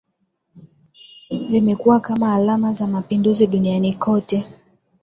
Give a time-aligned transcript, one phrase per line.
[1.49, 4.45] Vimekuwa kama alama za mapinduzi duniani kote